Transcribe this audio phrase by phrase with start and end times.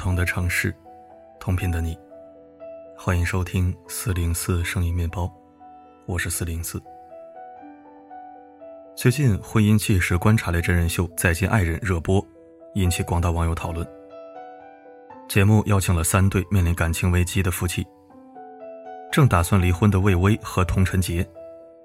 [0.00, 0.74] 不同的城市，
[1.38, 1.94] 同频的你，
[2.96, 5.30] 欢迎收听四零四声音面包，
[6.06, 6.82] 我是四零四。
[8.96, 12.26] 最近婚姻纪实观察类真人秀《再见爱人》热播，
[12.76, 13.86] 引起广大网友讨论。
[15.28, 17.86] 节目邀请了三对面临感情危机的夫妻：
[19.12, 21.28] 正打算离婚的魏巍和童晨杰，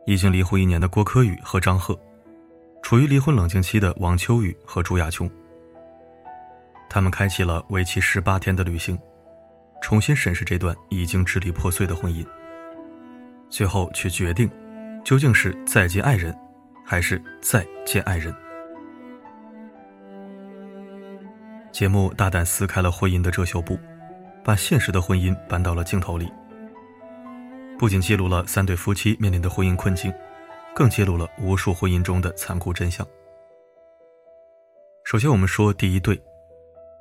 [0.05, 1.99] 已经离婚一年的郭柯宇和张赫，
[2.81, 5.29] 处于离婚冷静期的王秋雨和朱亚琼。
[6.95, 8.97] 他们开启了为期十八天的旅行，
[9.81, 12.25] 重新审视这段已经支离破碎的婚姻，
[13.49, 14.49] 最后去决定，
[15.03, 16.33] 究竟是再见爱人，
[16.85, 18.33] 还是再见爱人。
[21.73, 23.77] 节目大胆撕开了婚姻的遮羞布，
[24.41, 26.31] 把现实的婚姻搬到了镜头里，
[27.77, 30.13] 不仅记录了三对夫妻面临的婚姻困境，
[30.73, 33.05] 更揭露了无数婚姻中的残酷真相。
[35.03, 36.17] 首先，我们说第一对。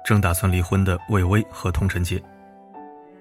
[0.05, 2.23] 正打算离婚的魏巍和童晨杰，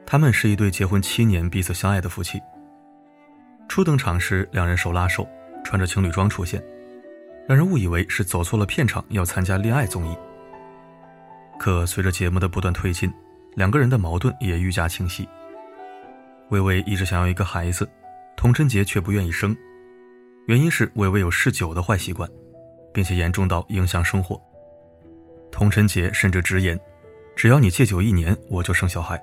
[0.06, 2.42] 他们是一对结婚七年、彼此相爱的夫妻。
[3.70, 5.26] 初登场时，两人手拉手，
[5.64, 6.62] 穿着情侣装出现，
[7.48, 10.16] 让人误以为是走错了片场，要参加恋爱综艺。
[11.58, 13.10] 可随着节目的不断推进，
[13.56, 15.26] 两个人的矛盾也愈加清晰。
[16.50, 17.90] 魏巍一直想要一个孩子，
[18.36, 19.56] 童晨杰却不愿意生，
[20.48, 22.30] 原因是魏巍有嗜酒的坏习惯，
[22.94, 24.40] 并且严重到影响生活。
[25.54, 26.78] 童晨杰甚至直言
[27.38, 29.22] ：“只要你戒酒一年，我就生小孩。”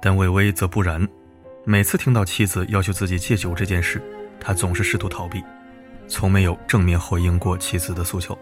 [0.00, 1.06] 但魏巍则不然，
[1.64, 4.00] 每次听到妻子要求自己戒酒这件事，
[4.38, 5.42] 他总是试图逃避，
[6.06, 8.38] 从没有正面回应过妻子的诉求，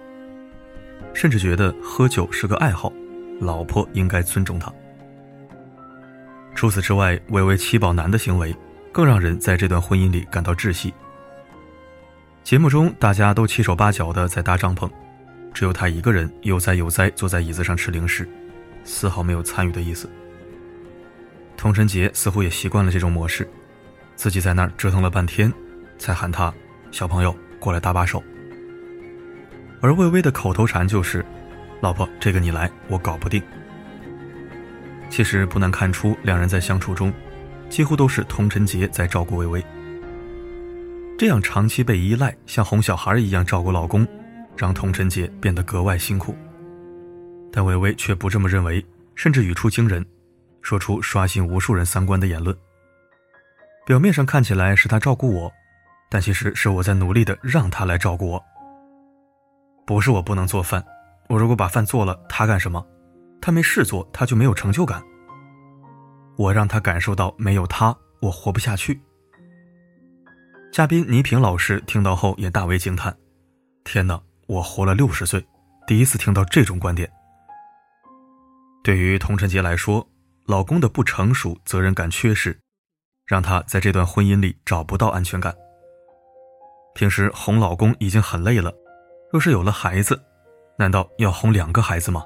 [1.14, 2.92] 甚至觉得喝酒是个爱好，
[3.40, 4.70] 老婆应该尊重他。
[6.54, 8.54] 除此之外，魏巍七宝男的行为
[8.92, 10.92] 更让人在这段婚姻里感到窒息。
[12.44, 14.90] 节目中，大家都七手八脚的在搭帐篷。
[15.52, 18.28] 只有他一个人悠哉悠哉坐在椅子上吃零食，
[18.84, 20.10] 丝毫没有参与的意思。
[21.56, 23.48] 童晨杰似乎也习惯了这种模式，
[24.16, 25.52] 自己在那儿折腾了半天，
[25.98, 26.52] 才喊他
[26.90, 28.22] 小朋友过来搭把手。
[29.80, 31.24] 而魏巍的口头禅就是
[31.80, 33.42] ：“老婆，这个你来，我搞不定。”
[35.10, 37.12] 其实不难看出，两人在相处中，
[37.68, 39.64] 几乎都是童晨杰在照顾魏巍。
[41.18, 44.06] 这样长期被依赖，像哄小孩一样照顾老公。
[44.62, 46.36] 让童晨杰变得格外辛苦，
[47.50, 48.86] 但魏巍却不这么认为，
[49.16, 50.06] 甚至语出惊人，
[50.60, 52.56] 说出刷新无数人三观的言论。
[53.84, 55.52] 表面上看起来是他照顾我，
[56.08, 58.40] 但其实是我在努力的让他来照顾我。
[59.84, 60.80] 不是我不能做饭，
[61.28, 62.86] 我如果把饭做了，他干什么？
[63.40, 65.02] 他没事做，他就没有成就感。
[66.36, 69.00] 我让他感受到没有他，我活不下去。
[70.70, 73.12] 嘉宾倪萍老师听到后也大为惊叹
[73.82, 75.42] ：“天哪！”我活了六十岁，
[75.86, 77.10] 第一次听到这种观点。
[78.84, 80.06] 对于童晨杰来说，
[80.44, 82.54] 老公的不成熟、责任感缺失，
[83.24, 85.54] 让他在这段婚姻里找不到安全感。
[86.94, 88.70] 平时哄老公已经很累了，
[89.32, 90.22] 若是有了孩子，
[90.76, 92.22] 难道要哄两个孩子吗？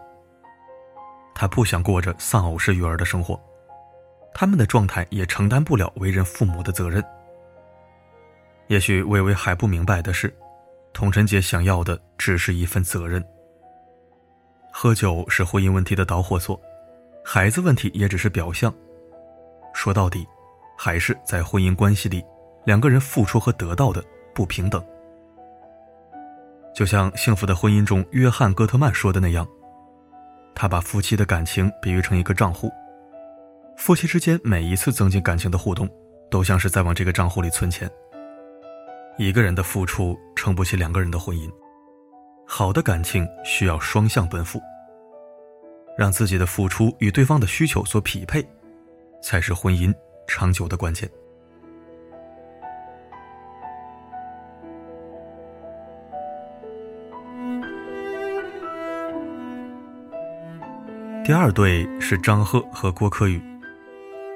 [1.32, 3.40] 他不想过着丧偶式育儿的生活，
[4.34, 7.04] 他们的状态也承担不了为人父母的责任。
[8.66, 10.36] 也许微微还不明白的是。
[10.96, 13.22] 童晨杰想要的只是一份责任。
[14.72, 16.58] 喝酒是婚姻问题的导火索，
[17.22, 18.72] 孩子问题也只是表象。
[19.74, 20.26] 说到底，
[20.74, 22.24] 还是在婚姻关系里，
[22.64, 24.02] 两个人付出和得到的
[24.34, 24.82] 不平等。
[26.74, 29.46] 就像《幸福的婚姻》中约翰·戈特曼说的那样，
[30.54, 32.72] 他把夫妻的感情比喻成一个账户，
[33.76, 35.86] 夫妻之间每一次增进感情的互动，
[36.30, 37.86] 都像是在往这个账户里存钱。
[39.18, 41.50] 一个人的付出撑不起两个人的婚姻，
[42.46, 44.60] 好的感情需要双向奔赴，
[45.96, 48.46] 让自己的付出与对方的需求所匹配，
[49.22, 49.90] 才是婚姻
[50.28, 51.10] 长久的关键。
[61.24, 63.42] 第二对是张赫和郭柯宇，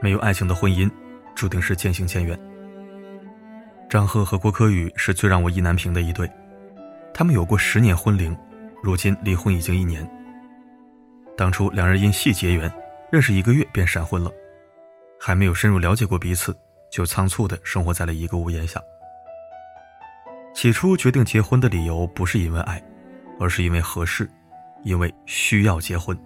[0.01, 0.91] 没有爱情的婚姻，
[1.35, 2.50] 注定是渐行渐远。
[3.91, 6.31] 张赫和郭柯宇是最让我意难平的一对，
[7.13, 8.39] 他们有过十年婚龄，
[8.85, 10.09] 如今离婚已经一年。
[11.37, 12.73] 当初两人因戏结缘，
[13.11, 14.31] 认识一个月便闪婚了，
[15.19, 16.57] 还没有深入了解过彼此，
[16.89, 18.81] 就仓促的生活在了一个屋檐下。
[20.55, 22.81] 起初决定结婚的理由不是因为爱，
[23.41, 24.31] 而是因为合适，
[24.85, 26.17] 因为需要结婚。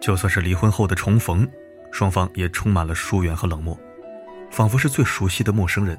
[0.00, 1.46] 就算是离婚后的重逢，
[1.92, 3.78] 双方也充满了疏远和冷漠。
[4.48, 5.98] 仿佛是最熟悉的陌生人。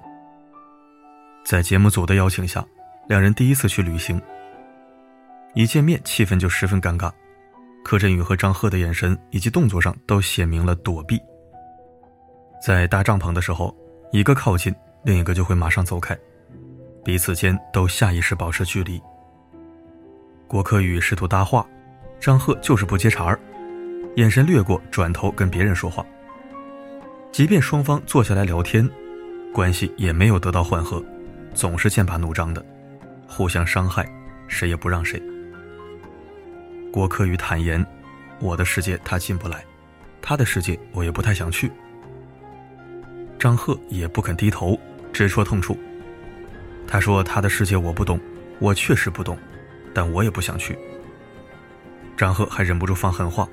[1.48, 2.62] 在节目组的邀请下，
[3.08, 4.22] 两人第一次去旅行。
[5.54, 7.10] 一见面，气氛就十分尴尬。
[7.86, 11.18] 柯震宇和张赫的眼神以及动作上都写明了躲避。
[12.62, 13.74] 在搭帐篷的时候，
[14.12, 16.18] 一个靠近，另一个就会马上走开，
[17.02, 19.02] 彼此间都下意识保持距离。
[20.50, 21.66] 郭柯宇试图搭话，
[22.20, 23.40] 张赫就是不接茬儿，
[24.18, 26.06] 眼神掠过，转头跟别人说话。
[27.32, 28.86] 即便双方坐下来聊天，
[29.54, 31.02] 关系也没有得到缓和，
[31.58, 32.64] 总是剑拔弩张的，
[33.28, 34.08] 互相伤害，
[34.48, 35.20] 谁也不让谁。
[36.94, 37.84] 郭柯宇坦言
[38.40, 39.66] ：“我的世界他进不来，
[40.22, 41.72] 他的世界我也不太想去。”
[43.40, 44.80] 张赫也不肯低头，
[45.12, 45.76] 直戳痛处。
[46.88, 48.20] 他说：“他的世界我不懂，
[48.60, 49.36] 我确实不懂，
[49.96, 50.78] 但我也不想去。”
[52.16, 53.50] 张赫还忍不住放狠话：“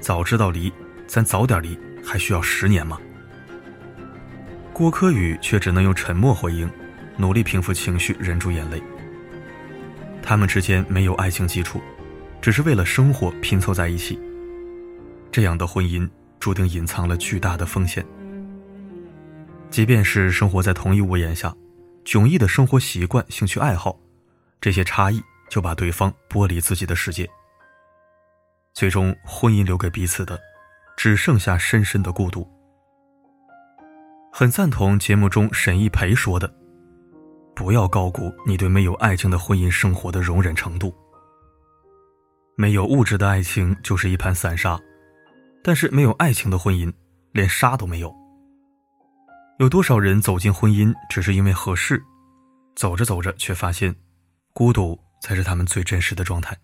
[0.00, 0.72] 早知道离，
[1.06, 2.98] 咱早点离，还需要十年吗？”
[4.72, 6.66] 郭柯宇却只能用沉默回应，
[7.22, 8.82] 努力平复情绪，忍住眼泪。
[10.20, 11.80] 他们之间没有爱情基础，
[12.40, 14.18] 只是为了生活拼凑在一起。
[15.30, 16.10] 这样的婚姻
[16.40, 18.04] 注定隐藏了巨大的风险。
[19.70, 21.54] 即便是生活在同一屋檐下，
[22.04, 23.96] 迥异的生活习惯、兴趣爱好，
[24.60, 27.30] 这些差异就把对方剥离自己的世界。
[28.74, 30.40] 最终，婚姻留给彼此的，
[30.96, 32.50] 只剩下深深的孤独。
[34.32, 36.52] 很赞同节目中沈一培说的
[37.54, 40.94] ：“不要高估你对没有爱情的婚姻生活的容忍程度。
[42.56, 44.80] 没有物质的爱情就是一盘散沙，
[45.62, 46.92] 但是没有爱情的婚姻，
[47.32, 48.14] 连沙都没有。”
[49.58, 52.02] 有多少人走进婚姻只是因为合适，
[52.74, 53.94] 走着走着却发现，
[54.52, 56.56] 孤独才是他们最真实的状态。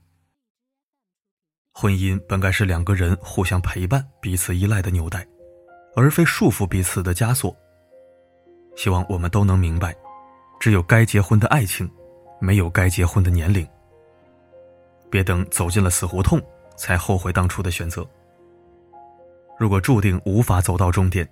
[1.73, 5.25] 婚姻本该是两个人互相陪伴、彼此依赖的纽带，
[5.94, 7.55] 而非束缚彼此的枷锁。
[8.76, 9.94] 希望我们都能明白，
[10.58, 11.90] 只有该结婚的爱情，
[12.40, 13.66] 没有该结婚的年龄。
[15.10, 16.40] 别等走进了死胡同，
[16.76, 18.06] 才后悔当初的选择。
[19.58, 21.28] 如果注定无法走到终点。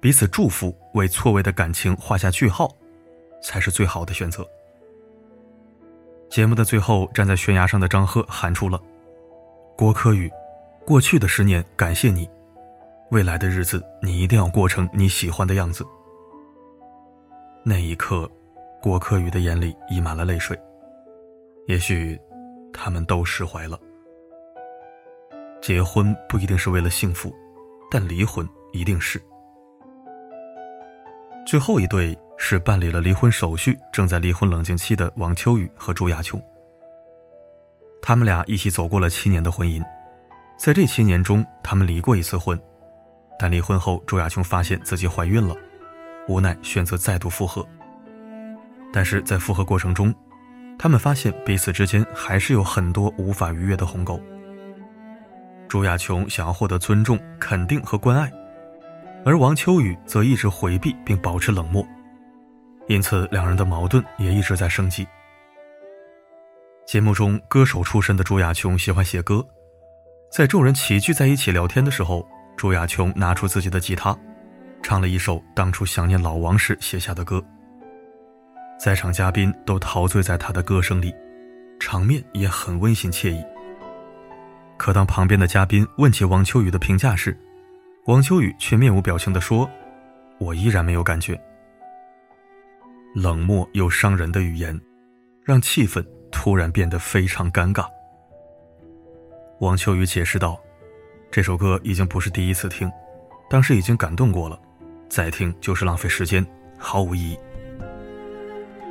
[0.00, 2.74] 彼此祝福，为错位的感情画下句号，
[3.42, 4.42] 才是最好的选择。
[6.30, 8.80] 节目的最后，站在悬崖上的张赫喊出了
[9.76, 10.32] ：“郭柯宇，
[10.86, 12.26] 过去的十年感谢你，
[13.10, 15.86] 未来的日子你一定要过成你喜欢的样子。”
[17.62, 18.26] 那一刻，
[18.82, 20.58] 郭柯宇的眼里溢满了泪水。
[21.66, 22.18] 也许，
[22.72, 23.78] 他们都释怀了。
[25.60, 27.32] 结婚不一定是为了幸福，
[27.90, 29.20] 但离婚一定是。
[31.46, 36.40] 最后一对是办理了离婚手续、正在离婚冷静期的王秋雨和朱亚琼。
[38.00, 39.82] 他们俩一起走过了七年的婚姻，
[40.56, 42.58] 在这七年中，他们离过一次婚，
[43.38, 45.54] 但离婚后，朱亚琼发现自己怀孕了，
[46.28, 47.66] 无奈选择再度复合。
[48.92, 50.14] 但是在复合过程中，
[50.78, 54.20] 他们发现彼此之间还是有很多无法逾越的鸿沟。
[55.68, 58.30] 朱亚琼想要获得尊重、肯定和关爱。
[59.24, 61.86] 而王秋雨则一直回避并保持冷漠，
[62.88, 65.06] 因此两人的矛盾也一直在升级。
[66.86, 69.46] 节目中，歌手出身的朱亚琼喜欢写歌，
[70.32, 72.26] 在众人齐聚在一起聊天的时候，
[72.56, 74.18] 朱亚琼拿出自己的吉他，
[74.82, 77.44] 唱了一首当初想念老王时写下的歌。
[78.82, 81.14] 在场嘉宾都陶醉在他的歌声里，
[81.78, 83.44] 场面也很温馨惬意。
[84.78, 87.38] 可当旁边的嘉宾问起王秋雨的评价时，
[88.06, 89.70] 王秋雨却面无表情地说
[90.40, 91.38] ：“我依然没有感觉。”
[93.14, 94.80] 冷漠又伤人的语言，
[95.44, 97.84] 让气氛突然变得非常尴尬。
[99.60, 100.58] 王秋雨解释道
[101.30, 102.90] ：“这首歌已经不是第一次听，
[103.50, 104.58] 当时已经感动过了，
[105.06, 106.42] 再听就是浪费时间，
[106.78, 107.38] 毫无意义。”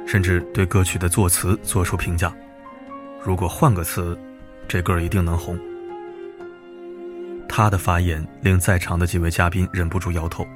[0.09, 2.33] 甚至对歌曲的作词做出评价
[3.23, 4.19] ：“如果换个词，
[4.67, 5.55] 这歌一定能红。”
[7.47, 10.47] 他的发言令在场的几位嘉宾忍不住摇头，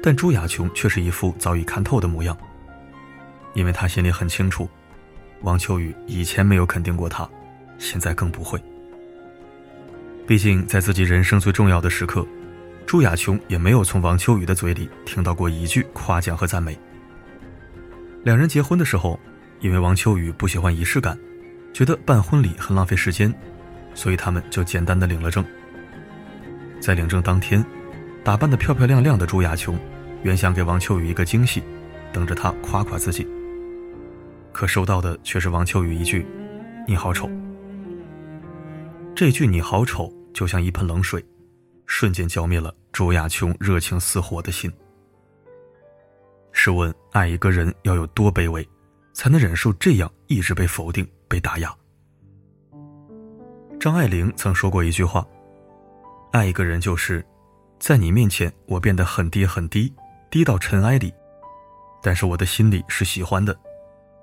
[0.00, 2.38] 但朱亚琼却是一副早已看透的模样，
[3.54, 4.68] 因为他心里很清楚，
[5.40, 7.28] 王秋雨以前没有肯定过他，
[7.78, 8.62] 现在更不会。
[10.24, 12.24] 毕竟在自己人生最重要的时刻，
[12.86, 16.78] 朱亚琼也没有从王秋雨的嘴里听到过一句夸奖和赞美。
[18.24, 19.18] 两人结婚的时候，
[19.60, 21.18] 因为王秋雨不喜欢仪式感，
[21.72, 23.32] 觉得办婚礼很浪费时间，
[23.94, 25.44] 所以他们就简单的领了证。
[26.80, 27.64] 在领证当天，
[28.22, 29.76] 打扮的漂漂亮亮的朱亚琼，
[30.22, 31.62] 原想给王秋雨一个惊喜，
[32.12, 33.26] 等着他夸夸自己。
[34.52, 36.24] 可收到的却是王秋雨一句
[36.86, 37.28] ：“你好丑。”
[39.16, 41.24] 这句“你好丑”就像一盆冷水，
[41.86, 44.72] 瞬间浇灭了朱亚琼热情似火的心。
[46.64, 48.64] 试问，爱一个人要有多卑微，
[49.12, 51.74] 才能忍受这样一直被否定、被打压？
[53.80, 55.26] 张爱玲曾说过一句话
[56.30, 57.26] ：“爱一个人就是，
[57.80, 59.92] 在你面前我变得很低很低，
[60.30, 61.12] 低到尘埃里，
[62.00, 63.58] 但是我的心里是喜欢的，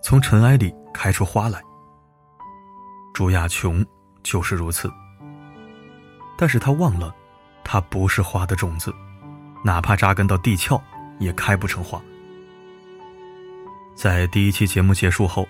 [0.02, 1.62] 从尘埃里开出花来。”
[3.14, 3.86] 朱亚琼
[4.24, 4.90] 就是如此。
[6.38, 7.14] 但是他忘了，
[7.66, 8.96] 他不是花的种子，
[9.62, 10.82] 哪怕扎根到地壳，
[11.20, 12.02] 也开不成花。
[14.00, 15.46] 在第一期节目结束后，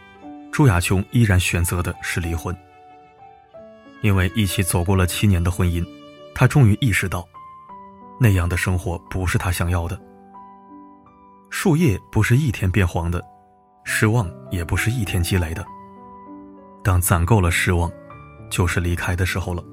[0.51, 2.55] 朱亚琼依然选择的是离婚。
[4.01, 5.85] 因为一起走过了七年的婚姻，
[6.33, 7.23] 他终于意识到，
[8.19, 10.01] 那样的生活不是他想要的。
[11.51, 13.23] 树叶不是一天变黄的，
[13.83, 15.63] 失望也不是一天积累的。
[16.83, 17.91] 当攒够了失望，
[18.49, 19.63] 就是离开的时候了。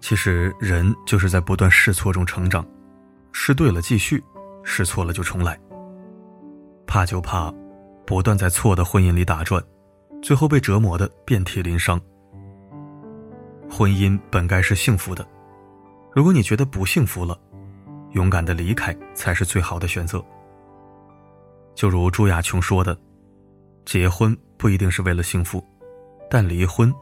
[0.00, 2.66] 其实人就是在不断试错中成长，
[3.30, 4.20] 试对了继续，
[4.64, 5.56] 试错了就重来。
[6.86, 7.52] 怕就怕，
[8.06, 9.62] 不断在错的婚姻里打转，
[10.22, 12.00] 最后被折磨的遍体鳞伤。
[13.70, 15.26] 婚姻本该是幸福的，
[16.12, 17.38] 如果你觉得不幸福了，
[18.12, 20.24] 勇敢的离开才是最好的选择。
[21.74, 22.96] 就如朱亚琼说的
[23.84, 25.64] ：“结婚不一定是为了幸福，
[26.30, 26.92] 但离婚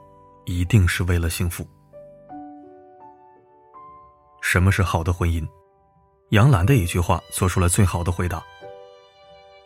[0.47, 1.67] 一定是为了幸福。”
[4.41, 5.47] 什么是好的婚姻？
[6.31, 8.43] 杨澜的一句话做出了最好的回答：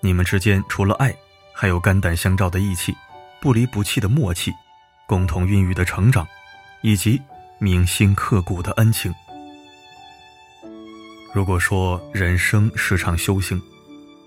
[0.07, 1.13] 你们之间除了爱，
[1.53, 2.95] 还有肝胆相照的义气，
[3.41, 4.53] 不离不弃的默契，
[5.05, 6.25] 共同孕育的成长，
[6.81, 7.21] 以及
[7.59, 9.13] 铭心刻骨的恩情。
[11.35, 13.61] 如果说人生是场修行，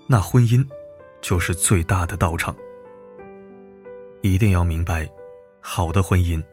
[0.06, 0.62] 那婚姻
[1.22, 2.54] 就是最大的道场。
[4.20, 5.08] 一定要明白，
[5.62, 6.44] 好的婚姻，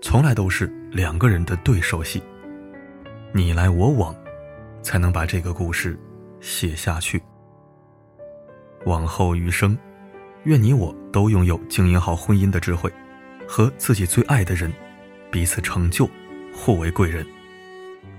[0.00, 2.22] 从来都是两个人的对手戏。
[3.32, 4.16] 你来我往，
[4.82, 5.94] 才能把这个故事
[6.40, 7.22] 写下去。
[8.84, 9.76] 往后余生，
[10.44, 12.92] 愿你我都拥有经营好婚姻的智慧，
[13.46, 14.72] 和自己最爱的人
[15.30, 16.08] 彼此成就，
[16.54, 17.26] 互为贵人，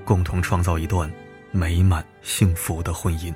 [0.06, 1.12] 共同创造一段
[1.52, 3.34] 美满幸福的婚姻。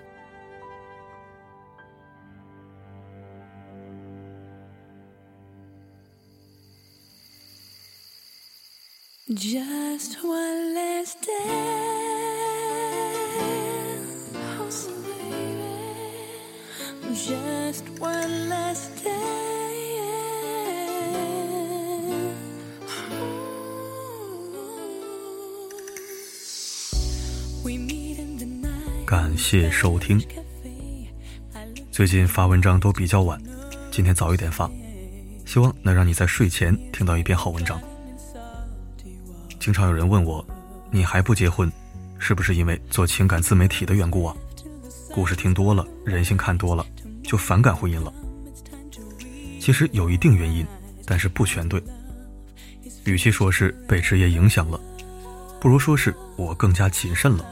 [9.30, 12.17] Just one last day.
[17.28, 19.12] Just one last day
[29.06, 30.22] 感谢收听。
[31.92, 33.38] 最近发文章都比较晚，
[33.92, 34.72] 今天早一点发，
[35.46, 37.78] 希望能让你在睡前听到一篇好文章。
[39.60, 40.46] 经常有人问我，
[40.92, 41.70] 你还不结婚，
[42.20, 44.34] 是不是因为做情感自媒体的缘故啊？
[45.12, 46.86] 故事听多了，人性看多了，
[47.28, 48.12] 就反感婚姻了。
[49.60, 50.66] 其实有一定原因，
[51.06, 51.84] 但是不全对。
[53.04, 54.80] 与其说是被职业影响了，
[55.62, 57.46] 不如说是我更加谨慎了。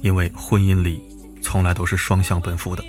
[0.00, 1.02] 因为婚姻里
[1.42, 2.82] 从来都是双向奔赴的，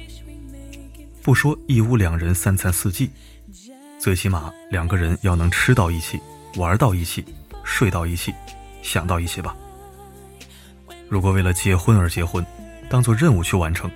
[1.21, 3.11] 不说一屋两人三餐四季，
[3.99, 6.19] 最起码两个人要能吃到一起，
[6.55, 7.23] 玩到一起。
[7.69, 8.33] 睡到一起，
[8.81, 9.53] 想到一起吧。
[11.09, 12.43] 如果为了结婚而结婚，
[12.89, 13.91] 当做任务去完成，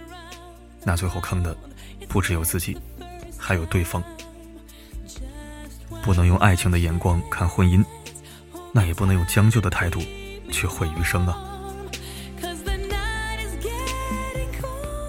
[0.84, 1.56] 那最后坑的
[2.08, 2.78] 不只有自己，
[3.38, 4.04] 还有对方。
[6.04, 7.84] 不能用爱情的眼光看婚姻，
[8.74, 10.00] 那也不能用将就的态度
[10.52, 11.38] 去毁余生啊。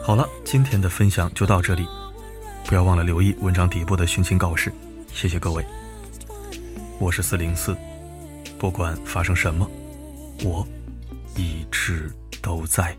[0.04, 1.86] 好了，今天的分享就到这里，
[2.66, 4.70] 不要忘了留意文章底部的寻亲告示，
[5.12, 5.64] 谢谢各位。
[6.98, 7.76] 我是四零四。
[8.58, 9.68] 不管发生什么，
[10.44, 10.66] 我
[11.36, 12.12] 一直
[12.42, 12.96] 都在。